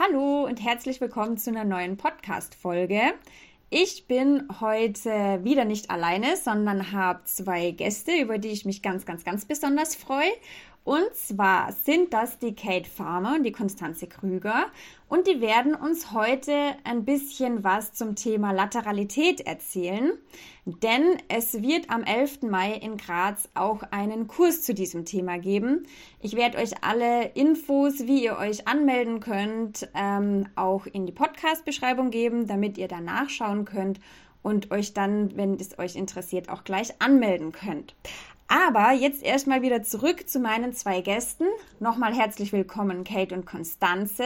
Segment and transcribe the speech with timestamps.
[0.00, 3.14] Hallo und herzlich willkommen zu einer neuen Podcast-Folge.
[3.68, 9.06] Ich bin heute wieder nicht alleine, sondern habe zwei Gäste, über die ich mich ganz,
[9.06, 10.30] ganz, ganz besonders freue.
[10.88, 14.68] Und zwar sind das die Kate Farmer und die Konstanze Krüger.
[15.06, 20.12] Und die werden uns heute ein bisschen was zum Thema Lateralität erzählen.
[20.64, 22.44] Denn es wird am 11.
[22.44, 25.86] Mai in Graz auch einen Kurs zu diesem Thema geben.
[26.22, 32.10] Ich werde euch alle Infos, wie ihr euch anmelden könnt, ähm, auch in die Podcast-Beschreibung
[32.10, 34.00] geben, damit ihr da nachschauen könnt
[34.42, 37.94] und euch dann, wenn es euch interessiert, auch gleich anmelden könnt.
[38.48, 41.44] Aber jetzt erstmal wieder zurück zu meinen zwei Gästen.
[41.80, 44.24] Nochmal herzlich willkommen, Kate und Konstanze.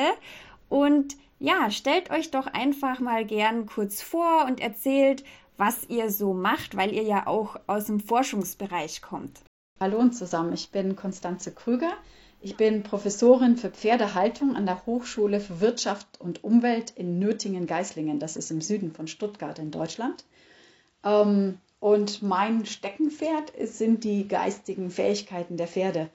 [0.69, 5.25] Und ja, stellt euch doch einfach mal gern kurz vor und erzählt,
[5.57, 9.41] was ihr so macht, weil ihr ja auch aus dem Forschungsbereich kommt.
[9.81, 11.93] Hallo und zusammen, ich bin Konstanze Krüger.
[12.41, 18.21] Ich bin Professorin für Pferdehaltung an der Hochschule für Wirtschaft und Umwelt in Nürtingen-Geislingen.
[18.21, 20.25] Das ist im Süden von Stuttgart in Deutschland.
[21.05, 26.11] Ähm, und mein Steckenpferd sind die geistigen Fähigkeiten der Pferde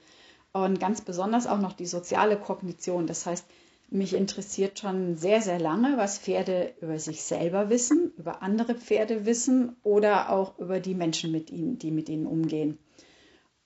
[0.54, 3.06] und ganz besonders auch noch die soziale Kognition.
[3.06, 3.44] Das heißt,
[3.90, 9.26] mich interessiert schon sehr, sehr lange, was Pferde über sich selber wissen, über andere Pferde
[9.26, 12.78] wissen oder auch über die Menschen, mit ihnen, die mit ihnen umgehen.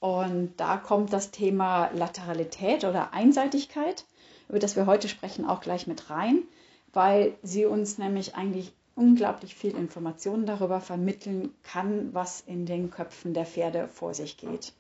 [0.00, 4.06] Und da kommt das Thema Lateralität oder Einseitigkeit,
[4.48, 6.42] über das wir heute sprechen, auch gleich mit rein,
[6.92, 13.34] weil sie uns nämlich eigentlich unglaublich viel Informationen darüber vermitteln kann, was in den Köpfen
[13.34, 14.72] der Pferde vor sich geht.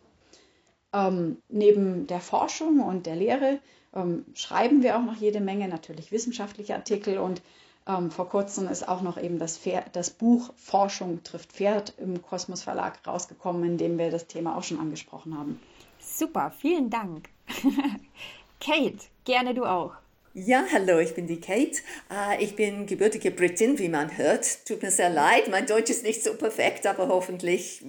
[0.92, 3.60] Ähm, neben der Forschung und der Lehre
[3.94, 7.40] ähm, schreiben wir auch noch jede Menge natürlich wissenschaftliche Artikel und
[7.86, 12.22] ähm, vor kurzem ist auch noch eben das, Pferd, das, Buch Forschung trifft Pferd im
[12.22, 15.60] Kosmos Verlag rausgekommen, in dem wir das Thema auch schon angesprochen haben.
[15.98, 17.28] Super, vielen Dank.
[18.60, 20.01] Kate, gerne du auch.
[20.34, 21.82] Ja, hallo, ich bin die Kate.
[22.10, 24.66] Äh, ich bin gebürtige Britin, wie man hört.
[24.66, 27.84] Tut mir sehr leid, mein Deutsch ist nicht so perfekt, aber hoffentlich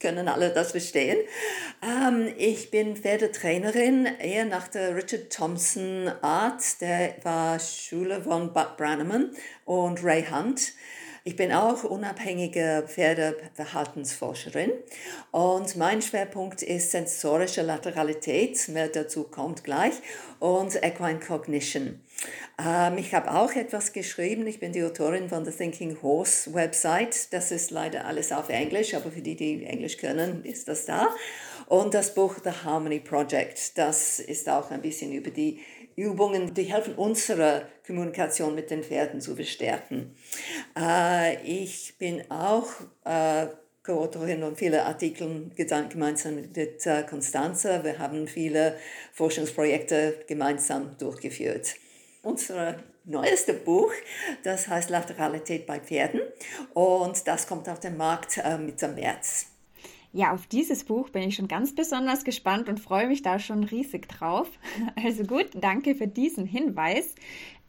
[0.00, 1.18] können alle das verstehen.
[1.84, 6.80] Ähm, ich bin Pferdetrainerin, eher nach der Richard Thompson Art.
[6.80, 9.30] Der war Schüler von Buck Brannaman
[9.64, 10.72] und Ray Hunt.
[11.26, 14.70] Ich bin auch unabhängige Pferdeverhaltensforscherin
[15.30, 19.94] und mein Schwerpunkt ist sensorische Lateralität, mehr dazu kommt gleich,
[20.38, 21.98] und Equine Cognition.
[22.62, 24.46] Ähm, ich habe auch etwas geschrieben.
[24.46, 27.32] Ich bin die Autorin von der Thinking Horse Website.
[27.32, 31.08] Das ist leider alles auf Englisch, aber für die, die Englisch können, ist das da.
[31.66, 35.60] Und das Buch The Harmony Project, das ist auch ein bisschen über die
[35.96, 40.16] Übungen, die helfen, unsere Kommunikation mit den Pferden zu verstärken.
[40.78, 42.68] Äh, ich bin auch
[43.04, 43.46] äh,
[43.82, 47.84] Co-Autorin und viele Artikel gemeinsam mit äh, Constanze.
[47.84, 48.76] Wir haben viele
[49.12, 51.74] Forschungsprojekte gemeinsam durchgeführt.
[52.22, 53.92] Unser neueste Buch,
[54.42, 56.22] das heißt Lateralität bei Pferden
[56.72, 59.53] und das kommt auf den Markt Mitte März.
[60.16, 63.64] Ja, auf dieses Buch bin ich schon ganz besonders gespannt und freue mich da schon
[63.64, 64.48] riesig drauf.
[65.04, 67.16] Also gut, danke für diesen Hinweis.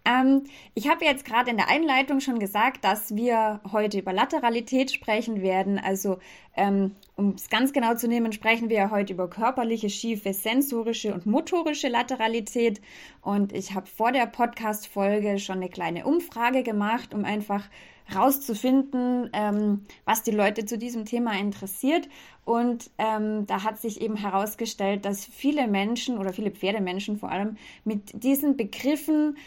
[0.05, 0.43] Ähm,
[0.75, 5.41] ich habe jetzt gerade in der Einleitung schon gesagt, dass wir heute über Lateralität sprechen
[5.41, 5.79] werden.
[5.79, 6.19] Also
[6.55, 11.25] ähm, um es ganz genau zu nehmen, sprechen wir heute über körperliche, schiefe, sensorische und
[11.25, 12.81] motorische Lateralität.
[13.21, 17.67] Und ich habe vor der Podcast-Folge schon eine kleine Umfrage gemacht, um einfach
[18.13, 22.07] rauszufinden, ähm, was die Leute zu diesem Thema interessiert.
[22.43, 27.57] Und ähm, da hat sich eben herausgestellt, dass viele Menschen oder viele Pferdemenschen vor allem
[27.83, 29.37] mit diesen Begriffen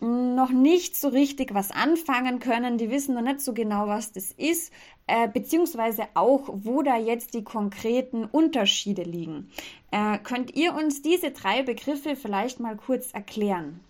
[0.00, 2.78] noch nicht so richtig was anfangen können.
[2.78, 4.72] Die wissen noch nicht so genau, was das ist,
[5.06, 9.50] äh, beziehungsweise auch, wo da jetzt die konkreten Unterschiede liegen.
[9.90, 13.80] Äh, könnt ihr uns diese drei Begriffe vielleicht mal kurz erklären?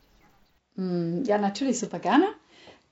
[0.77, 2.27] Hm, ja, natürlich super gerne.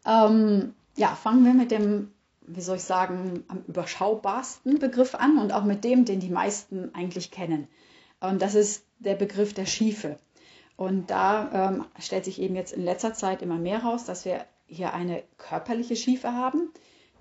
[0.07, 2.13] Ähm, ja, fangen wir mit dem,
[2.47, 6.95] wie soll ich sagen, am überschaubarsten Begriff an und auch mit dem, den die meisten
[6.95, 7.69] eigentlich kennen.
[8.21, 10.19] Und das ist der Begriff der Schiefe.
[10.77, 14.45] Und da ähm, stellt sich eben jetzt in letzter Zeit immer mehr raus, dass wir
[14.67, 16.73] hier eine körperliche Schiefe haben,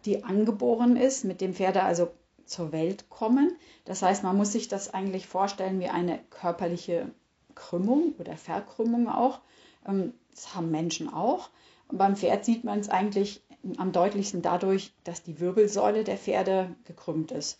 [0.05, 2.11] die angeboren ist, mit dem Pferde also
[2.45, 3.55] zur Welt kommen.
[3.85, 7.11] Das heißt, man muss sich das eigentlich vorstellen wie eine körperliche
[7.55, 9.39] Krümmung oder Verkrümmung auch.
[9.87, 11.49] Ähm, das haben Menschen auch.
[11.87, 13.43] Und beim Pferd sieht man es eigentlich
[13.77, 17.59] am deutlichsten dadurch, dass die Wirbelsäule der Pferde gekrümmt ist.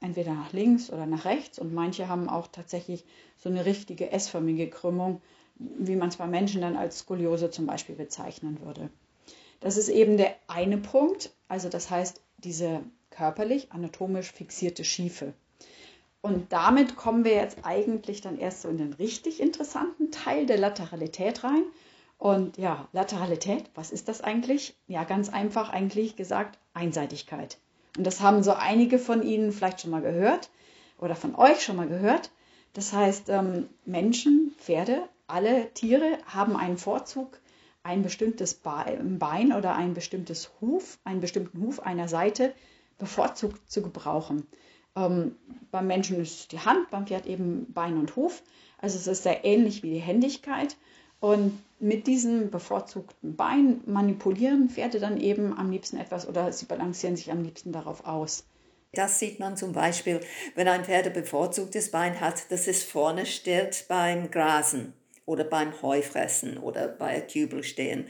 [0.00, 3.04] Entweder nach links oder nach rechts und manche haben auch tatsächlich
[3.38, 5.22] so eine richtige S-förmige Krümmung,
[5.58, 8.90] wie man es bei Menschen dann als Skoliose zum Beispiel bezeichnen würde.
[9.60, 15.32] Das ist eben der eine Punkt, also das heißt diese körperlich, anatomisch fixierte Schiefe.
[16.20, 20.58] Und damit kommen wir jetzt eigentlich dann erst so in den richtig interessanten Teil der
[20.58, 21.62] Lateralität rein.
[22.18, 24.74] Und ja, Lateralität, was ist das eigentlich?
[24.86, 27.58] Ja, ganz einfach eigentlich gesagt, Einseitigkeit.
[27.96, 30.50] Und das haben so einige von Ihnen vielleicht schon mal gehört
[30.98, 32.30] oder von euch schon mal gehört.
[32.72, 37.40] Das heißt, ähm, Menschen, Pferde, alle Tiere haben einen Vorzug,
[37.82, 42.52] ein bestimmtes Bein oder ein bestimmtes Huf, einen bestimmten Huf einer Seite
[42.98, 44.46] bevorzugt zu gebrauchen.
[44.96, 45.36] Ähm,
[45.70, 48.42] beim Menschen ist die Hand, beim Pferd eben Bein und Huf.
[48.78, 50.76] Also es ist sehr ähnlich wie die Händigkeit.
[51.26, 57.16] Und mit diesem bevorzugten Bein manipulieren Pferde dann eben am liebsten etwas oder sie balancieren
[57.16, 58.44] sich am liebsten darauf aus.
[58.92, 60.20] Das sieht man zum Beispiel,
[60.54, 64.92] wenn ein Pferd ein bevorzugtes Bein hat, dass es vorne steht beim Grasen
[65.24, 68.06] oder beim Heufressen oder bei Kübel stehen.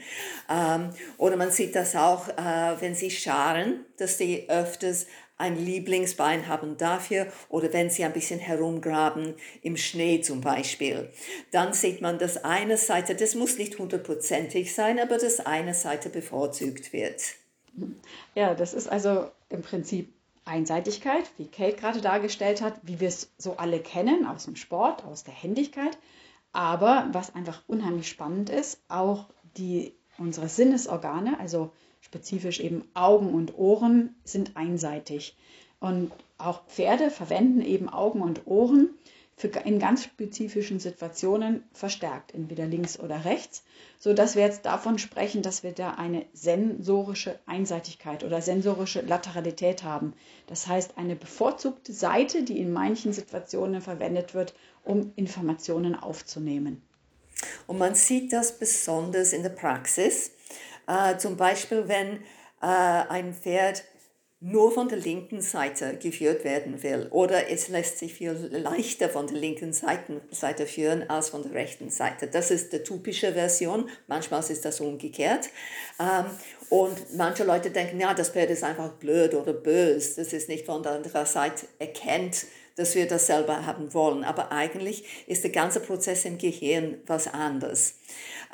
[0.47, 6.47] Ähm, oder man sieht das auch, äh, wenn sie scharen, dass sie öfters ein Lieblingsbein
[6.47, 11.09] haben dafür oder wenn sie ein bisschen herumgraben im Schnee zum Beispiel,
[11.51, 16.09] dann sieht man, dass eine Seite, das muss nicht hundertprozentig sein, aber dass eine Seite
[16.09, 17.21] bevorzugt wird.
[18.33, 20.11] Ja, das ist also im Prinzip
[20.45, 25.03] Einseitigkeit, wie Kate gerade dargestellt hat, wie wir es so alle kennen aus dem Sport,
[25.03, 25.97] aus der Händigkeit.
[26.53, 29.25] Aber was einfach unheimlich spannend ist, auch
[29.57, 31.71] die, unsere Sinnesorgane, also
[32.07, 35.35] spezifisch eben Augen und Ohren, sind einseitig.
[35.79, 38.89] Und auch Pferde verwenden eben Augen und Ohren
[39.35, 43.63] für in ganz spezifischen Situationen verstärkt, entweder links oder rechts,
[43.99, 49.83] so dass wir jetzt davon sprechen, dass wir da eine sensorische Einseitigkeit oder sensorische Lateralität
[49.83, 50.13] haben.
[50.47, 56.81] Das heißt, eine bevorzugte Seite, die in manchen Situationen verwendet wird, um Informationen aufzunehmen.
[57.67, 60.31] Und man sieht das besonders in der Praxis.
[60.87, 62.17] Äh, zum Beispiel, wenn
[62.61, 63.83] äh, ein Pferd
[64.39, 69.25] nur von der linken Seite geführt werden will oder es lässt sich viel leichter von
[69.25, 72.27] der linken Seite, führen als von der rechten Seite.
[72.27, 73.89] Das ist die typische Version.
[74.05, 75.49] Manchmal ist das umgekehrt.
[75.99, 76.25] Ähm,
[76.69, 80.17] und manche Leute denken, ja, das Pferd ist einfach blöd oder böse.
[80.17, 82.45] Das ist nicht von der anderen Seite erkennt,
[82.75, 84.23] dass wir das selber haben wollen.
[84.23, 87.95] Aber eigentlich ist der ganze Prozess im Gehirn was anderes.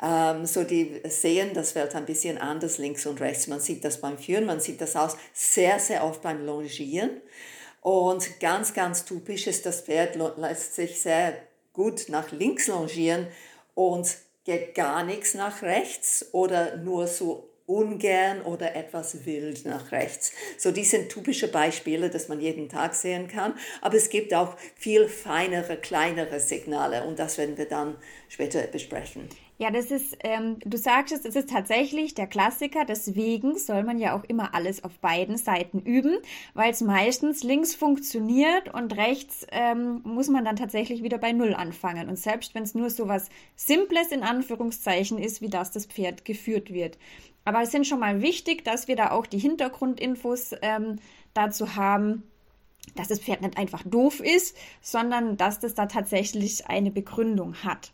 [0.02, 3.46] Ähm, so die sehen das Welt ein bisschen anders links und rechts.
[3.46, 7.20] Man sieht das beim Führen, man sieht das auch sehr, sehr oft beim Longieren.
[7.80, 11.34] Und ganz, ganz typisch ist, das Pferd lässt sich sehr
[11.74, 13.26] gut nach links longieren
[13.74, 20.32] und geht gar nichts nach rechts oder nur so ungern oder etwas wild nach rechts.
[20.58, 23.54] So, die sind typische Beispiele, dass man jeden Tag sehen kann.
[23.80, 27.96] Aber es gibt auch viel feinere, kleinere Signale und das werden wir dann
[28.28, 29.28] später besprechen.
[29.56, 34.00] Ja, das ist, ähm, du sagst es, es ist tatsächlich der Klassiker, deswegen soll man
[34.00, 36.18] ja auch immer alles auf beiden Seiten üben,
[36.54, 41.54] weil es meistens links funktioniert und rechts ähm, muss man dann tatsächlich wieder bei Null
[41.54, 42.08] anfangen.
[42.08, 46.24] Und selbst wenn es nur so was Simples in Anführungszeichen ist, wie das das Pferd
[46.24, 46.98] geführt wird.
[47.44, 50.96] Aber es sind schon mal wichtig, dass wir da auch die Hintergrundinfos ähm,
[51.32, 52.24] dazu haben,
[52.94, 57.92] dass das Pferd nicht einfach doof ist, sondern dass das da tatsächlich eine Begründung hat.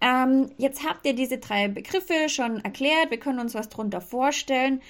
[0.00, 3.10] Ähm, jetzt habt ihr diese drei Begriffe schon erklärt.
[3.10, 4.82] Wir können uns was darunter vorstellen.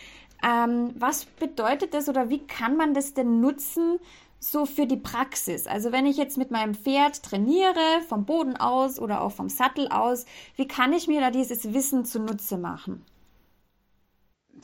[0.44, 3.98] Ähm, was bedeutet das oder wie kann man das denn nutzen,
[4.38, 5.66] so für die Praxis?
[5.66, 9.88] Also wenn ich jetzt mit meinem Pferd trainiere, vom Boden aus oder auch vom Sattel
[9.88, 13.04] aus, wie kann ich mir da dieses Wissen zunutze machen?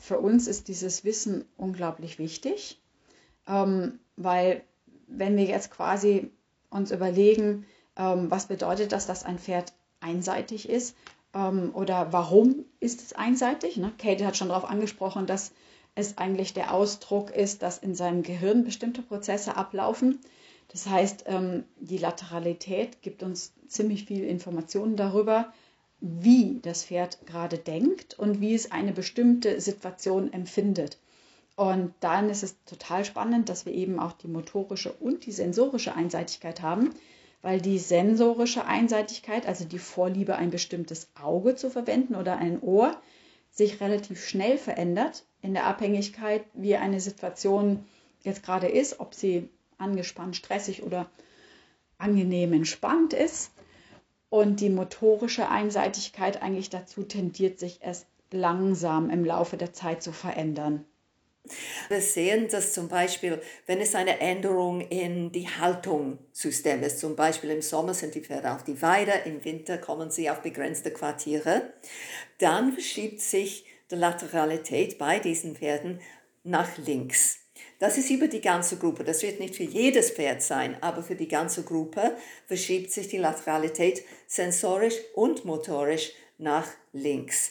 [0.03, 2.82] für uns ist dieses Wissen unglaublich wichtig,
[3.47, 4.63] ähm, weil
[5.07, 6.31] wenn wir jetzt quasi
[6.71, 10.97] uns überlegen, ähm, was bedeutet das, dass ein Pferd einseitig ist
[11.35, 13.77] ähm, oder warum ist es einseitig?
[13.77, 13.93] Ne?
[13.99, 15.53] Kate hat schon darauf angesprochen, dass
[15.95, 20.21] es eigentlich der Ausdruck ist, dass in seinem Gehirn bestimmte Prozesse ablaufen.
[20.69, 25.53] Das heißt, ähm, die Lateralität gibt uns ziemlich viel Informationen darüber,
[26.01, 30.99] wie das Pferd gerade denkt und wie es eine bestimmte Situation empfindet.
[31.55, 35.95] Und dann ist es total spannend, dass wir eben auch die motorische und die sensorische
[35.95, 36.95] Einseitigkeit haben,
[37.43, 42.97] weil die sensorische Einseitigkeit, also die Vorliebe, ein bestimmtes Auge zu verwenden oder ein Ohr,
[43.51, 47.85] sich relativ schnell verändert in der Abhängigkeit, wie eine Situation
[48.23, 51.11] jetzt gerade ist, ob sie angespannt, stressig oder
[51.99, 53.53] angenehm entspannt ist
[54.31, 60.13] und die motorische Einseitigkeit eigentlich dazu tendiert, sich erst langsam im Laufe der Zeit zu
[60.13, 60.87] verändern.
[61.89, 67.01] Wir sehen das zum Beispiel, wenn es eine Änderung in die Haltungssystem ist.
[67.01, 70.41] Zum Beispiel im Sommer sind die Pferde auf die Weide, im Winter kommen sie auf
[70.41, 71.73] begrenzte Quartiere.
[72.39, 76.01] Dann verschiebt sich die Lateralität bei diesen Pferden
[76.45, 77.39] nach links.
[77.79, 79.03] Das ist über die ganze Gruppe.
[79.03, 83.19] Das wird nicht für jedes Pferd sein, aber für die ganze Gruppe verschiebt sich die
[83.19, 87.51] Lateralität sensorisch und motorisch nach links.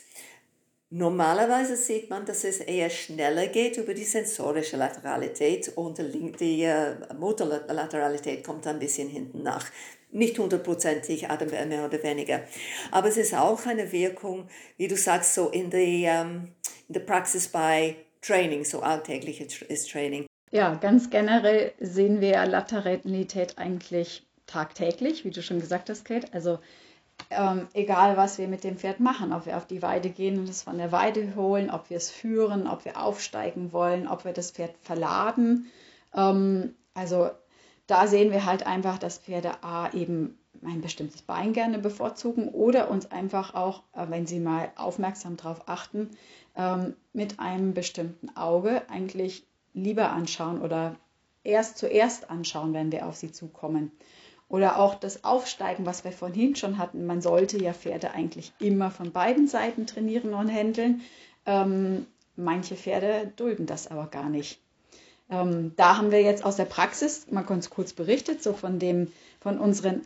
[0.93, 6.95] Normalerweise sieht man, dass es eher schneller geht über die sensorische Lateralität und die äh,
[7.17, 9.65] Motorlateralität kommt ein bisschen hinten nach.
[10.11, 12.41] Nicht hundertprozentig, mehr oder weniger.
[12.91, 16.49] Aber es ist auch eine Wirkung, wie du sagst, so in, die, um,
[16.89, 20.25] in der Praxis bei Training, so alltägliches Training.
[20.51, 26.27] Ja, ganz generell sehen wir Lateralität eigentlich tagtäglich, wie du schon gesagt hast, Kate.
[26.33, 26.59] Also
[27.29, 30.49] ähm, egal, was wir mit dem Pferd machen, ob wir auf die Weide gehen und
[30.49, 34.33] es von der Weide holen, ob wir es führen, ob wir aufsteigen wollen, ob wir
[34.33, 35.71] das Pferd verladen.
[36.15, 37.29] Ähm, also
[37.87, 42.89] da sehen wir halt einfach, dass Pferde A eben ein bestimmtes Bein gerne bevorzugen oder
[42.89, 46.09] uns einfach auch, äh, wenn sie mal aufmerksam darauf achten,
[46.55, 50.95] ähm, mit einem bestimmten Auge eigentlich lieber anschauen oder
[51.43, 53.91] erst zuerst anschauen, wenn wir auf sie zukommen.
[54.51, 57.05] Oder auch das Aufsteigen, was wir vorhin schon hatten.
[57.05, 61.01] Man sollte ja Pferde eigentlich immer von beiden Seiten trainieren und händeln.
[61.45, 62.05] Ähm,
[62.35, 64.59] manche Pferde dulden das aber gar nicht.
[65.29, 69.13] Ähm, da haben wir jetzt aus der Praxis mal ganz kurz berichtet, so von dem,
[69.39, 70.01] von unseren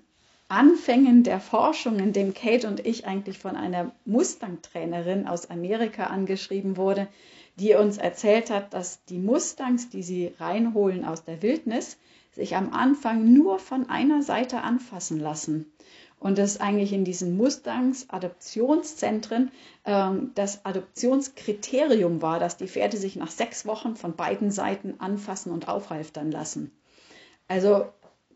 [0.48, 6.78] Anfängen der Forschung, in dem Kate und ich eigentlich von einer Mustang-Trainerin aus Amerika angeschrieben
[6.78, 7.08] wurde,
[7.56, 11.98] die uns erzählt hat, dass die Mustangs, die sie reinholen aus der Wildnis,
[12.36, 15.72] sich am Anfang nur von einer Seite anfassen lassen.
[16.20, 19.51] Und das eigentlich in diesen Mustangs Adoptionszentren
[19.86, 25.51] ähm, das Adoptionskriterium war, dass die Pferde sich nach sechs Wochen von beiden Seiten anfassen
[25.51, 26.72] und aufhalftern lassen.
[27.48, 27.86] Also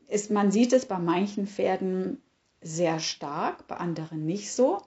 [0.07, 2.21] ist, man sieht es bei manchen Pferden
[2.61, 4.81] sehr stark, bei anderen nicht so.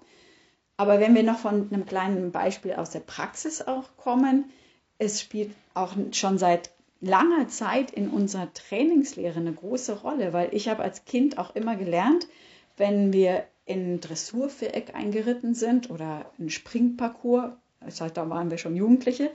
[0.76, 4.50] Aber wenn wir noch von einem kleinen Beispiel aus der Praxis auch kommen,
[4.98, 6.70] es spielt auch schon seit
[7.02, 11.76] langer Zeit in unserer Trainingslehre eine große Rolle, weil ich habe als Kind auch immer
[11.76, 12.28] gelernt,
[12.76, 18.76] wenn wir in Dressurviereck eingeritten sind oder in Springparcours, das heißt, da waren wir schon
[18.76, 19.30] Jugendliche,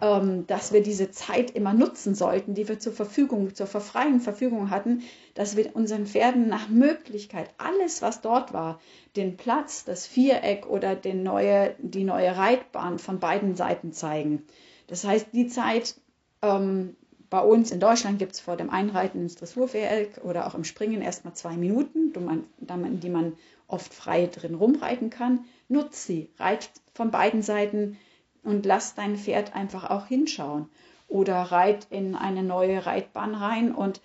[0.00, 4.68] ähm, dass wir diese Zeit immer nutzen sollten, die wir zur Verfügung, zur freien Verfügung
[4.68, 5.02] hatten,
[5.34, 8.78] dass wir unseren Pferden nach Möglichkeit alles, was dort war,
[9.16, 14.44] den Platz, das Viereck oder den neue, die neue Reitbahn von beiden Seiten zeigen.
[14.86, 15.94] Das heißt, die Zeit
[16.42, 16.94] ähm,
[17.30, 21.02] bei uns in Deutschland gibt es vor dem Einreiten ins Dressurviereck oder auch im Springen
[21.02, 23.32] erstmal zwei Minuten, die man
[23.68, 25.44] oft frei drin rumreiten kann.
[25.68, 27.98] Nutz sie, reit von beiden Seiten
[28.42, 30.68] und lass dein Pferd einfach auch hinschauen.
[31.08, 34.00] Oder reit in eine neue Reitbahn rein und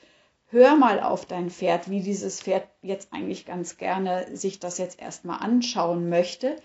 [0.48, 5.02] hör mal auf dein Pferd, wie dieses Pferd jetzt eigentlich ganz gerne sich das jetzt
[5.02, 6.58] erstmal anschauen möchte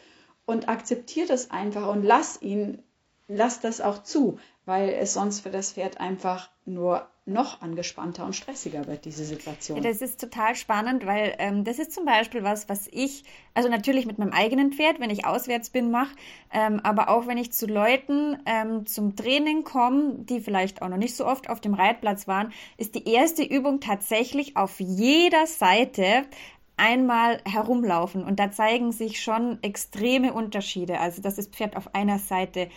[0.44, 2.82] und akzeptier das einfach und lass ihn,
[3.28, 8.34] lass das auch zu weil es sonst für das Pferd einfach nur noch angespannter und
[8.34, 9.78] stressiger wird, diese Situation.
[9.78, 13.68] Ja, das ist total spannend, weil ähm, das ist zum Beispiel was, was ich, also
[13.68, 16.14] natürlich mit meinem eigenen Pferd, wenn ich auswärts bin, mache,
[16.52, 20.96] ähm, aber auch wenn ich zu Leuten ähm, zum Training komme, die vielleicht auch noch
[20.96, 26.24] nicht so oft auf dem Reitplatz waren, ist die erste Übung tatsächlich auf jeder Seite
[26.76, 31.00] einmal herumlaufen und da zeigen sich schon extreme Unterschiede.
[31.00, 32.68] Also dass das Pferd auf einer Seite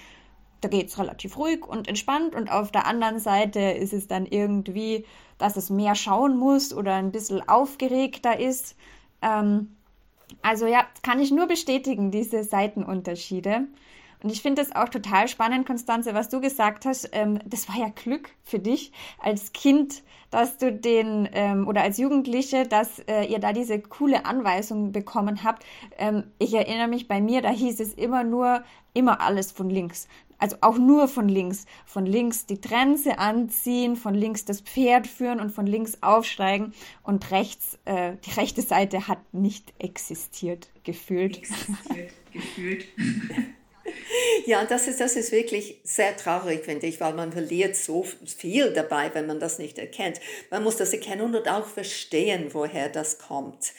[0.61, 4.25] da geht es relativ ruhig und entspannt und auf der anderen Seite ist es dann
[4.25, 5.05] irgendwie,
[5.37, 8.75] dass es mehr schauen muss oder ein bisschen aufgeregter ist.
[9.21, 9.75] Ähm,
[10.41, 13.67] also ja, kann ich nur bestätigen, diese Seitenunterschiede.
[14.21, 17.09] Und ich finde es auch total spannend, Konstanze, was du gesagt hast.
[17.13, 21.97] Ähm, das war ja Glück für dich als Kind, dass du den ähm, oder als
[21.97, 25.65] Jugendliche, dass äh, ihr da diese coole Anweisung bekommen habt.
[25.97, 28.63] Ähm, ich erinnere mich bei mir, da hieß es immer nur,
[28.93, 30.09] immer alles von links.
[30.39, 31.65] Also auch nur von links.
[31.86, 36.74] Von links die Trense anziehen, von links das Pferd führen und von links aufsteigen.
[37.03, 41.38] Und rechts, äh, die rechte Seite hat nicht existiert, gefühlt.
[41.38, 42.86] Existiert, gefühlt.
[44.46, 48.72] Ja, das ist, das ist wirklich sehr traurig, finde ich, weil man verliert so viel
[48.72, 50.19] dabei, wenn man das nicht erkennt.
[50.50, 53.74] Man muss das erkennen und auch verstehen, woher das kommt.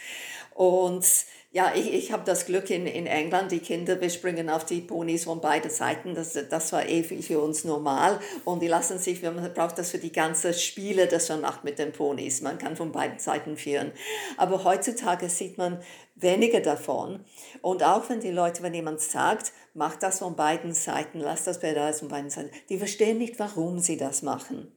[0.55, 1.07] Und
[1.52, 4.80] ja, ich, ich habe das Glück in, in England, die Kinder, wir springen auf die
[4.80, 6.14] Ponys von beiden Seiten.
[6.14, 8.21] Das, das war eh für uns normal.
[8.45, 11.80] Und die lassen sich, man braucht das für die ganzen Spiele, das man macht mit
[11.80, 12.40] den Ponys.
[12.40, 13.90] Man kann von beiden Seiten führen.
[14.37, 15.83] Aber heutzutage sieht man
[16.14, 17.25] weniger davon.
[17.62, 21.59] Und auch wenn die Leute, wenn jemand sagt, mach das von beiden Seiten, lass das
[21.59, 24.71] Pedal von beiden Seiten, die verstehen nicht, warum sie das machen.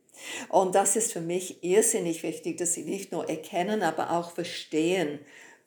[0.49, 5.19] Und das ist für mich irrsinnig wichtig, dass sie nicht nur erkennen, aber auch verstehen,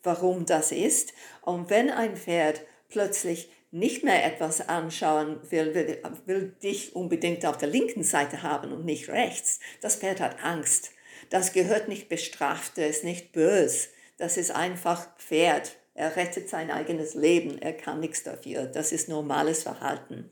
[0.07, 1.13] warum das ist.
[1.43, 7.59] Und wenn ein Pferd plötzlich nicht mehr etwas anschauen will, will, will dich unbedingt auf
[7.59, 10.93] der linken Seite haben und nicht rechts, das Pferd hat Angst.
[11.29, 13.89] Das gehört nicht bestraft, das ist nicht böse.
[14.17, 15.77] Das ist einfach Pferd.
[15.95, 17.61] Er rettet sein eigenes Leben.
[17.61, 18.67] Er kann nichts dafür.
[18.67, 20.31] Das ist normales Verhalten.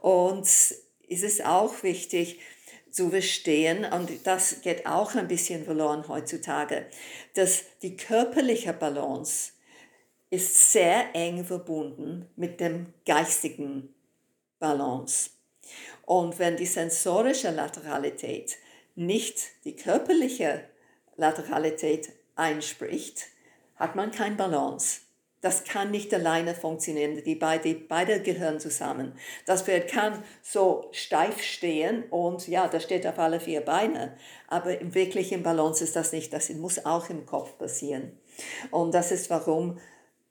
[0.00, 2.40] Und es ist auch wichtig
[2.92, 6.86] zu verstehen, und das geht auch ein bisschen verloren heutzutage,
[7.34, 9.52] dass die körperliche Balance
[10.30, 13.94] ist sehr eng verbunden mit dem geistigen
[14.58, 15.30] Balance.
[16.06, 18.56] Und wenn die sensorische Lateralität
[18.94, 20.64] nicht die körperliche
[21.16, 23.26] Lateralität einspricht,
[23.76, 25.00] hat man kein Balance.
[25.42, 27.22] Das kann nicht alleine funktionieren.
[27.24, 29.12] Die beide, beide gehören zusammen.
[29.44, 34.16] Das Pferd kann so steif stehen und ja, das steht auf alle vier Beine.
[34.46, 36.32] Aber wirklich im Balance ist das nicht.
[36.32, 38.16] Das muss auch im Kopf passieren.
[38.70, 39.78] Und das ist warum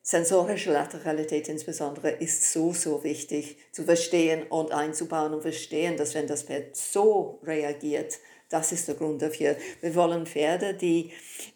[0.01, 6.25] sensorische Lateralität insbesondere ist so, so wichtig zu verstehen und einzubauen und verstehen, dass wenn
[6.25, 8.17] das Pferd so reagiert,
[8.49, 9.57] das ist der Grund dafür.
[9.81, 11.11] Wir wollen Pferde, die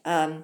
[0.05, 0.43] ähm,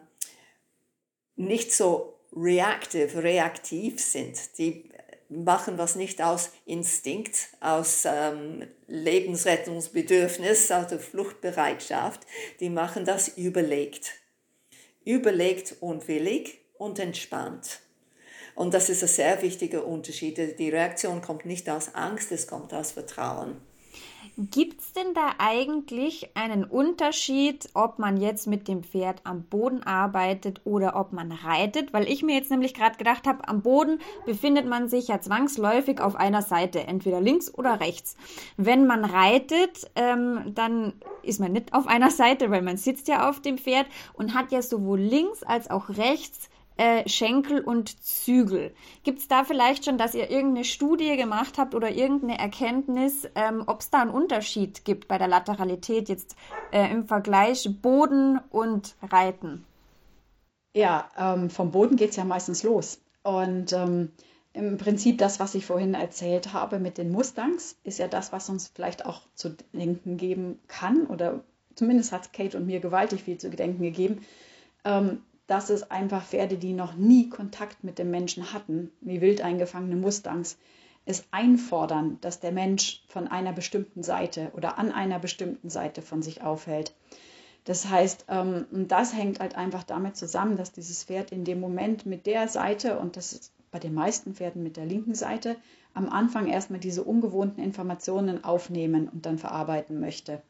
[1.36, 4.58] nicht so reactive, reaktiv sind.
[4.58, 4.90] Die
[5.30, 12.22] machen was nicht aus Instinkt, aus ähm, Lebensrettungsbedürfnis, aus der Fluchtbereitschaft.
[12.60, 14.12] Die machen das überlegt.
[15.06, 17.80] Überlegt und willig und entspannt.
[18.56, 20.60] Und das ist ein sehr wichtiger Unterschied.
[20.60, 23.62] Die Reaktion kommt nicht aus Angst, es kommt aus Vertrauen.
[24.50, 29.84] Gibt es denn da eigentlich einen Unterschied, ob man jetzt mit dem Pferd am Boden
[29.84, 31.94] arbeitet oder ob man reitet?
[31.94, 36.02] Weil ich mir jetzt nämlich gerade gedacht habe, am Boden befindet man sich ja zwangsläufig
[36.02, 38.16] auf einer Seite, entweder links oder rechts.
[38.58, 43.30] Wenn man reitet, ähm, dann ist man nicht auf einer Seite, weil man sitzt ja
[43.30, 46.50] auf dem Pferd und hat ja sowohl links als auch rechts
[46.82, 48.74] äh, Schenkel und Zügel.
[49.04, 53.64] Gibt es da vielleicht schon, dass ihr irgendeine Studie gemacht habt oder irgendeine Erkenntnis, ähm,
[53.68, 56.36] ob es da einen Unterschied gibt bei der Lateralität jetzt
[56.72, 59.64] äh, im Vergleich Boden und Reiten?
[60.74, 63.00] Ja, ähm, vom Boden geht es ja meistens los.
[63.22, 64.12] Und ähm,
[64.54, 68.50] im Prinzip das, was ich vorhin erzählt habe mit den Mustangs, ist ja das, was
[68.50, 71.06] uns vielleicht auch zu denken geben kann.
[71.06, 71.44] Oder
[71.76, 74.26] zumindest hat Kate und mir gewaltig viel zu denken gegeben.
[74.84, 79.42] Ähm, dass es einfach Pferde, die noch nie Kontakt mit dem Menschen hatten, wie wild
[79.42, 80.58] eingefangene Mustangs,
[81.06, 86.22] es einfordern, dass der Mensch von einer bestimmten Seite oder an einer bestimmten Seite von
[86.22, 86.96] sich aufhält.
[87.66, 92.06] Das heißt, ähm, das hängt halt einfach damit zusammen, dass dieses Pferd in dem Moment
[92.06, 95.58] mit der Seite, und das ist bei den meisten Pferden mit der linken Seite,
[95.94, 100.42] am Anfang erstmal diese ungewohnten Informationen aufnehmen und dann verarbeiten möchte.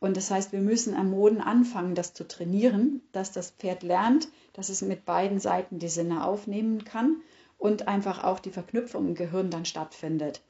[0.00, 4.28] Und das heißt, wir müssen am Boden anfangen, das zu trainieren, dass das Pferd lernt,
[4.52, 7.16] dass es mit beiden Seiten die Sinne aufnehmen kann
[7.58, 10.40] und einfach auch die Verknüpfung im Gehirn dann stattfindet.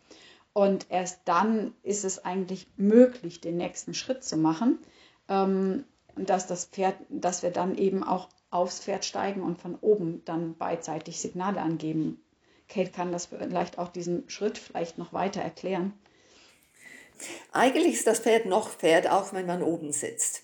[0.53, 4.79] Und erst dann ist es eigentlich möglich, den nächsten Schritt zu machen,
[5.29, 5.85] ähm,
[6.17, 10.57] dass das Pferd, dass wir dann eben auch aufs Pferd steigen und von oben dann
[10.57, 12.21] beidseitig Signale angeben.
[12.69, 15.95] Kate kann das vielleicht auch diesen Schritt vielleicht noch weiter erklären.
[17.53, 20.43] Eigentlich ist das Pferd noch Pferd, auch wenn man oben sitzt.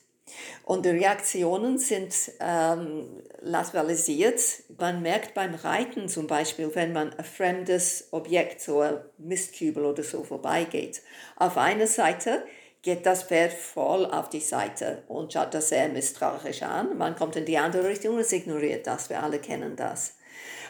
[0.65, 4.41] Und die Reaktionen sind ähm, lateralisiert.
[4.79, 10.03] Man merkt beim Reiten zum Beispiel, wenn man ein fremdes Objekt, so ein Mistkübel oder
[10.03, 11.03] so vorbeigeht.
[11.37, 12.45] Auf einer Seite
[12.83, 16.97] geht das Pferd voll auf die Seite und schaut das sehr misstrauisch an.
[16.99, 19.09] Man kommt in die andere Richtung und es ignoriert das.
[19.11, 20.17] Wir alle kennen das.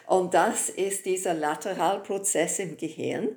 [0.07, 3.37] Und das ist dieser Lateralprozess im Gehirn.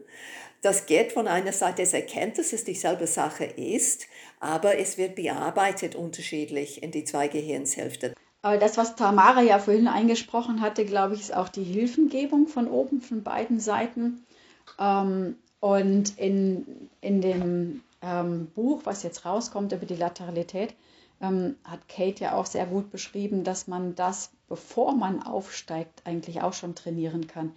[0.61, 4.07] Das geht von einer Seite, es erkennt, dass es dieselbe Sache ist,
[4.39, 8.13] aber es wird bearbeitet unterschiedlich in die zwei Gehirnshälften.
[8.41, 12.67] Aber das, was Tamara ja vorhin eingesprochen hatte, glaube ich, ist auch die Hilfengebung von
[12.67, 14.25] oben, von beiden Seiten.
[14.79, 20.75] Ähm, und in, in dem ähm, Buch, was jetzt rauskommt über die Lateralität,
[21.21, 26.41] ähm, hat Kate ja auch sehr gut beschrieben, dass man das, bevor man aufsteigt, eigentlich
[26.41, 27.53] auch schon trainieren kann.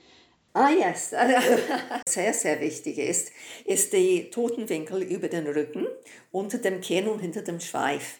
[0.52, 1.10] Ah, yes.
[2.08, 3.30] Sehr, sehr wichtig ist,
[3.64, 5.86] ist die Totenwinkel über den Rücken,
[6.32, 8.18] unter dem Kinn und hinter dem Schweif.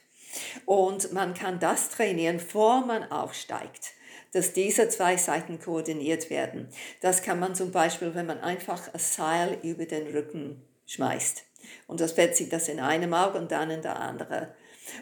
[0.65, 3.95] Und man kann das trainieren, bevor man aufsteigt,
[4.33, 6.69] dass diese zwei Seiten koordiniert werden.
[7.01, 11.43] Das kann man zum Beispiel, wenn man einfach ein Seil über den Rücken schmeißt.
[11.89, 14.49] Und das Pferd sieht das in einem Auge und dann in der anderen.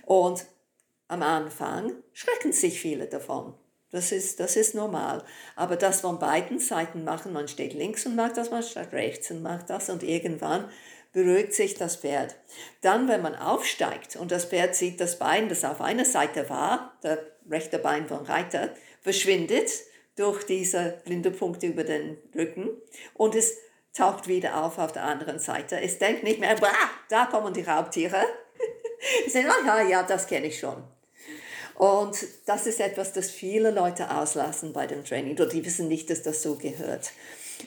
[0.07, 0.47] Und
[1.09, 3.55] am Anfang schrecken sich viele davon.
[3.91, 5.25] Das ist, das ist normal.
[5.57, 9.31] Aber das von beiden Seiten machen, man steht links und macht das, man steht rechts
[9.31, 10.69] und macht das und irgendwann
[11.13, 12.37] beruhigt sich das Pferd.
[12.83, 16.99] Dann, wenn man aufsteigt und das Pferd sieht das Bein, das auf einer Seite war,
[17.03, 17.19] der
[17.51, 18.71] rechte Bein vom Reiter,
[19.01, 19.71] verschwindet
[20.17, 22.69] durch diese blinde Punkte über den Rücken
[23.15, 23.57] und es
[23.95, 25.81] taucht wieder auf auf der anderen Seite.
[25.81, 26.57] Es denkt nicht mehr,
[27.09, 28.23] da kommen die Raubtiere.
[29.27, 30.85] es denkt, ja, ja, das kenne ich schon.
[31.79, 36.23] Und das ist etwas, das viele Leute auslassen bei dem Training, die wissen nicht, dass
[36.23, 37.13] das so gehört.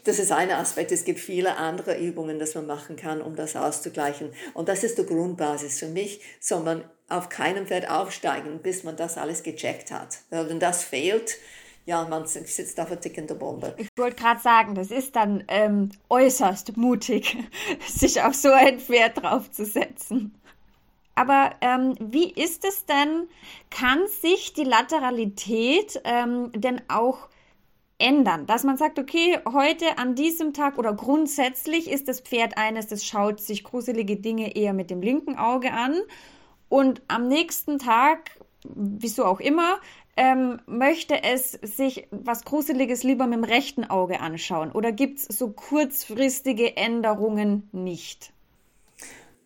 [0.04, 0.92] Das ist ein Aspekt.
[0.92, 4.34] Es gibt viele andere Übungen, die man machen kann, um das auszugleichen.
[4.54, 5.80] Und das ist die Grundbasis.
[5.80, 10.20] Für mich soll man auf keinem Pferd aufsteigen, bis man das alles gecheckt hat.
[10.30, 11.38] Wenn das fehlt,
[11.86, 13.74] ja, man sitzt auf einer tickenden Bombe.
[13.78, 17.38] Ich wollte gerade sagen, das ist dann ähm, äußerst mutig,
[17.88, 20.41] sich auf so ein Pferd draufzusetzen.
[21.22, 23.28] Aber ähm, wie ist es denn,
[23.70, 27.30] kann sich die Lateralität ähm, denn auch
[28.00, 28.48] ändern?
[28.48, 33.06] Dass man sagt, okay, heute an diesem Tag oder grundsätzlich ist das Pferd eines, das
[33.06, 35.94] schaut sich gruselige Dinge eher mit dem linken Auge an
[36.70, 38.32] und am nächsten Tag,
[38.64, 39.78] wieso auch immer,
[40.18, 44.72] ähm, möchte es sich was Gruseliges lieber mit dem rechten Auge anschauen?
[44.72, 48.34] Oder gibt es so kurzfristige Änderungen nicht?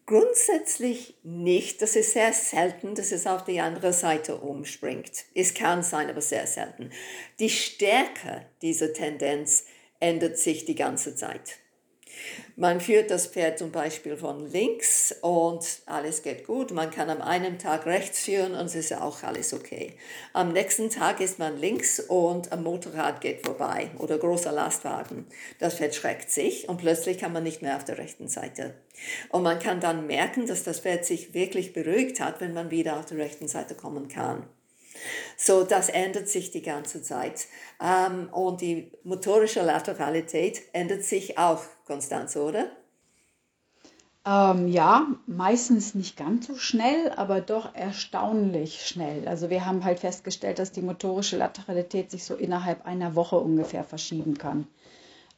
[0.05, 1.81] Grundsätzlich nicht.
[1.81, 5.25] Das ist sehr selten, dass es auf die andere Seite umspringt.
[5.33, 6.91] Es kann sein, aber sehr selten.
[7.39, 9.65] Die Stärke dieser Tendenz
[9.99, 11.57] ändert sich die ganze Zeit.
[12.55, 16.71] Man führt das Pferd zum Beispiel von links und alles geht gut.
[16.71, 19.93] Man kann am einen Tag rechts führen und es ist auch alles okay.
[20.31, 25.25] Am nächsten Tag ist man links und ein Motorrad geht vorbei oder großer Lastwagen.
[25.59, 28.73] Das Pferd schreckt sich und plötzlich kann man nicht mehr auf der rechten Seite.
[29.29, 32.97] Und man kann dann merken, dass das Pferd sich wirklich beruhigt hat, wenn man wieder
[32.97, 34.47] auf der rechten Seite kommen kann.
[35.37, 37.47] So, das ändert sich die ganze Zeit.
[37.81, 42.69] Ähm, und die motorische Lateralität ändert sich auch, Konstanze, oder?
[44.27, 49.27] Ähm, ja, meistens nicht ganz so schnell, aber doch erstaunlich schnell.
[49.27, 53.83] Also wir haben halt festgestellt, dass die motorische Lateralität sich so innerhalb einer Woche ungefähr
[53.83, 54.67] verschieben kann.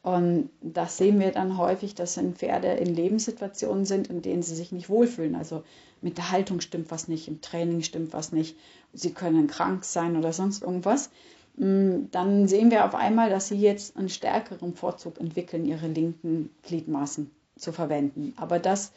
[0.04, 4.56] Und das sehen wir dann häufig, dass wenn Pferde in Lebenssituationen sind, in denen sie
[4.56, 5.36] sich nicht wohlfühlen.
[5.36, 5.64] Also
[6.02, 8.56] mit der Haltung stimmt was nicht, im Training stimmt was nicht,
[8.94, 11.10] sie können krank sein oder sonst irgendwas.
[11.58, 16.50] Mm, dann sehen wir auf einmal, dass sie jetzt einen stärkeren Vorzug entwickeln, ihre linken
[16.64, 18.34] Gliedmaßen zu verwenden.
[18.38, 18.92] Aber das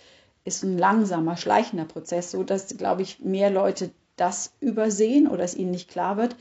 [0.44, 5.54] ist ein langsamer, schleichender Prozess, so dass, glaube ich, mehr Leute das übersehen oder es
[5.54, 6.36] ihnen nicht klar wird,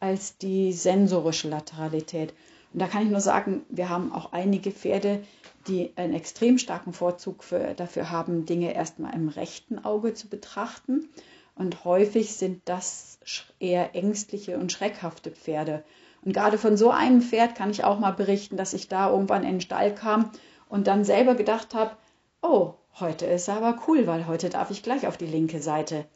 [0.00, 2.34] als die sensorische Lateralität.
[2.72, 5.22] Und da kann ich nur sagen, wir haben auch einige Pferde,
[5.68, 11.08] die einen extrem starken Vorzug für, dafür haben, Dinge erstmal im rechten Auge zu betrachten.
[11.54, 13.18] Und häufig sind das
[13.60, 15.84] eher ängstliche und schreckhafte Pferde.
[16.24, 19.42] Und gerade von so einem Pferd kann ich auch mal berichten, dass ich da irgendwann
[19.42, 20.30] in den Stall kam
[20.68, 21.96] und dann selber gedacht habe,
[22.40, 26.06] oh, heute ist aber cool, weil heute darf ich gleich auf die linke Seite.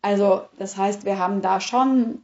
[0.00, 2.22] Also das heißt, wir haben da schon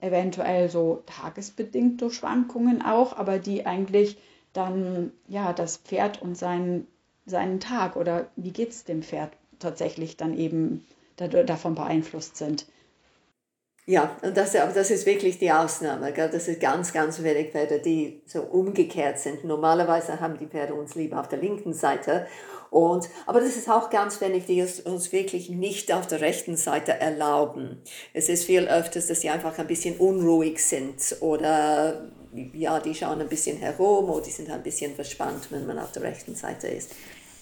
[0.00, 4.18] eventuell so tagesbedingte Schwankungen auch, aber die eigentlich
[4.52, 6.86] dann ja das Pferd und seinen,
[7.26, 10.84] seinen Tag oder wie geht es dem Pferd tatsächlich dann eben
[11.28, 12.66] davon beeinflusst sind.
[13.86, 16.12] Ja, und das, aber das ist wirklich die Ausnahme.
[16.12, 16.30] Gell?
[16.30, 19.44] Das ist ganz, ganz wenig Pferde, die so umgekehrt sind.
[19.44, 22.26] Normalerweise haben die Pferde uns lieber auf der linken Seite
[22.70, 26.56] und, aber das ist auch ganz wenig, die es uns wirklich nicht auf der rechten
[26.56, 27.82] Seite erlauben.
[28.14, 32.08] Es ist viel öfters, dass sie einfach ein bisschen unruhig sind oder
[32.54, 35.90] ja, die schauen ein bisschen herum oder die sind ein bisschen verspannt, wenn man auf
[35.90, 36.92] der rechten Seite ist.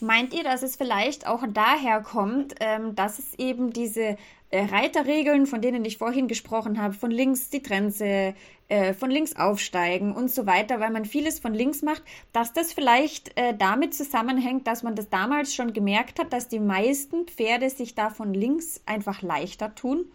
[0.01, 4.17] Meint ihr, dass es vielleicht auch daher kommt, ähm, dass es eben diese
[4.51, 8.35] äh, Reiterregeln, von denen ich vorhin gesprochen habe, von links die Trense,
[8.69, 12.73] äh, von links aufsteigen und so weiter, weil man vieles von links macht, dass das
[12.73, 17.69] vielleicht äh, damit zusammenhängt, dass man das damals schon gemerkt hat, dass die meisten Pferde
[17.69, 20.07] sich da von links einfach leichter tun?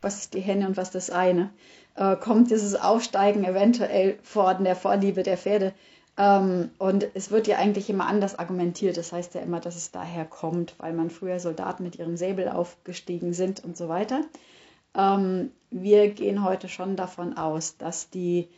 [0.00, 1.50] Was ist die Henne und was das eine?
[1.96, 5.74] Äh, kommt dieses Aufsteigen eventuell vor der Vorliebe der Pferde?
[6.18, 8.96] Ähm, und es wird ja eigentlich immer anders argumentiert.
[8.96, 12.48] Das heißt ja immer, dass es daher kommt, weil man früher Soldaten mit ihrem Säbel
[12.48, 14.22] aufgestiegen sind und so weiter.
[14.94, 18.48] Ähm, wir gehen heute schon davon aus, dass die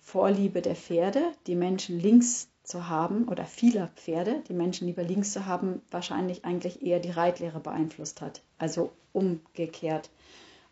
[0.00, 5.32] Vorliebe der Pferde, die Menschen links zu haben oder vieler Pferde, die Menschen lieber links
[5.32, 8.42] zu haben, wahrscheinlich eigentlich eher die Reitlehre beeinflusst hat.
[8.58, 10.10] Also umgekehrt.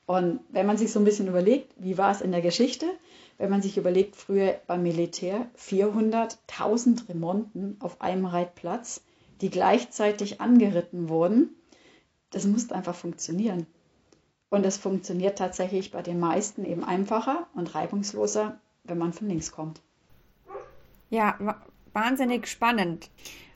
[0.06, 2.86] Und wenn man sich so ein bisschen überlegt, wie war es in der Geschichte,
[3.38, 9.02] wenn man sich überlegt, früher beim Militär 400.000 Remonten auf einem Reitplatz,
[9.40, 11.50] die gleichzeitig angeritten wurden,
[12.30, 13.66] das musste einfach funktionieren.
[14.50, 19.50] Und es funktioniert tatsächlich bei den meisten eben einfacher und reibungsloser, wenn man von links
[19.50, 19.80] kommt.
[21.10, 21.38] Ja,
[21.92, 23.10] wahnsinnig spannend.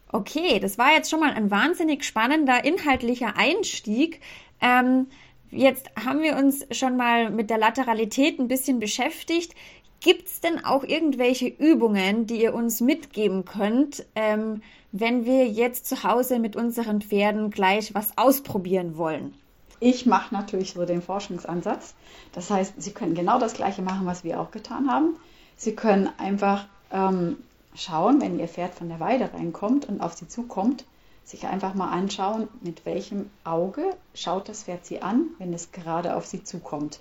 [0.09, 4.21] Okay, das war jetzt schon mal ein wahnsinnig spannender inhaltlicher Einstieg.
[4.61, 5.09] Ähm,
[5.51, 9.55] Jetzt haben wir uns schon mal mit der Lateralität ein bisschen beschäftigt.
[10.01, 15.87] Gibt es denn auch irgendwelche Übungen, die ihr uns mitgeben könnt, ähm, wenn wir jetzt
[15.87, 19.35] zu Hause mit unseren Pferden gleich was ausprobieren wollen?
[19.81, 21.95] Ich mache natürlich so den Forschungsansatz.
[22.33, 25.17] Das heißt, Sie können genau das Gleiche machen, was wir auch getan haben.
[25.57, 27.37] Sie können einfach ähm,
[27.75, 30.85] schauen, wenn Ihr Pferd von der Weide reinkommt und auf Sie zukommt,
[31.27, 36.15] sich einfach mal anschauen, mit welchem Auge schaut das Pferd Sie an, wenn es gerade
[36.15, 37.01] auf Sie zukommt.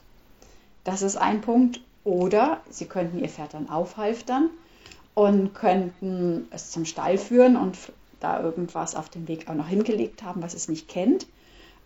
[0.84, 1.80] Das ist ein Punkt.
[2.04, 4.50] Oder Sie könnten Ihr Pferd dann aufhalftern
[5.16, 7.78] und könnten es zum Stall führen und
[8.20, 11.26] da irgendwas auf dem Weg auch noch hingelegt haben, was es nicht kennt.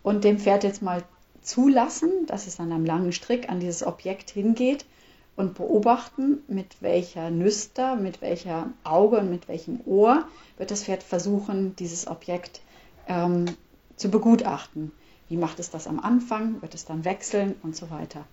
[0.02, 1.02] Und dem Pferd jetzt mal
[1.42, 4.84] zulassen, dass es an einem langen Strick an dieses Objekt hingeht
[5.40, 10.24] und beobachten, mit welcher Nüster, mit welcher Auge und mit welchem Ohr
[10.58, 12.60] wird das Pferd versuchen, dieses Objekt
[13.08, 13.46] ähm,
[13.96, 14.92] zu begutachten.
[15.28, 16.60] Wie macht es das am Anfang?
[16.62, 18.24] Wird es dann wechseln und so weiter?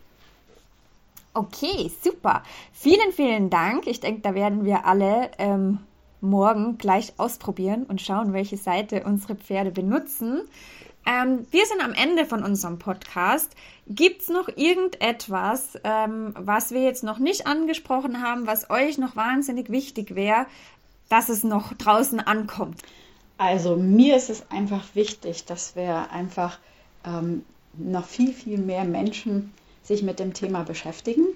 [1.33, 2.43] Okay, super.
[2.73, 3.87] Vielen, vielen Dank.
[3.87, 5.79] Ich denke, da werden wir alle ähm,
[6.19, 10.41] morgen gleich ausprobieren und schauen, welche Seite unsere Pferde benutzen.
[11.07, 13.55] Ähm, wir sind am Ende von unserem Podcast.
[13.87, 19.15] Gibt es noch irgendetwas, ähm, was wir jetzt noch nicht angesprochen haben, was euch noch
[19.15, 20.47] wahnsinnig wichtig wäre,
[21.07, 22.81] dass es noch draußen ankommt?
[23.37, 26.59] Also mir ist es einfach wichtig, dass wir einfach
[27.05, 27.45] ähm,
[27.77, 31.27] noch viel, viel mehr Menschen sich mit dem Thema beschäftigen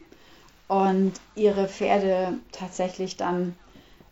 [0.67, 3.55] und ihre Pferde tatsächlich dann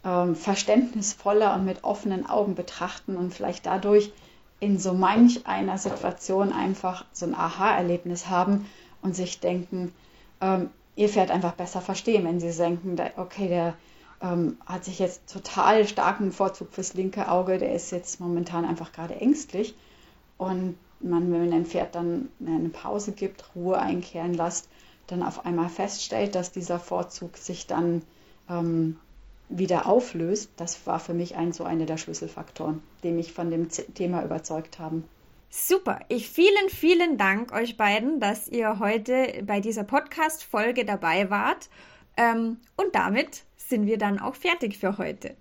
[0.06, 4.14] ähm, verständnisvoller und mit offenen Augen betrachten und vielleicht dadurch
[4.60, 8.66] in so manch einer Situation einfach so ein Aha-Erlebnis haben
[9.02, 9.94] und sich denken,
[10.42, 13.76] ähm, ihr Pferd einfach besser verstehen, wenn sie denken, okay, der
[14.22, 18.92] ähm, hat sich jetzt total starken Vorzug fürs linke Auge, der ist jetzt momentan einfach
[18.92, 19.76] gerade ängstlich.
[20.38, 24.68] Und man, wenn ein Pferd dann eine Pause gibt, Ruhe einkehren lässt,
[25.08, 28.02] dann auf einmal feststellt, dass dieser Vorzug sich dann
[28.50, 28.98] ähm,
[29.50, 33.70] wieder auflöst, das war für mich ein so einer der Schlüsselfaktoren, die mich von dem
[33.70, 35.04] Thema überzeugt haben.
[35.50, 36.00] Super.
[36.10, 41.70] Ich vielen, vielen Dank euch beiden, dass ihr heute bei dieser Podcast-Folge dabei wart.
[42.18, 45.36] Ähm, und damit sind wir dann auch fertig für heute.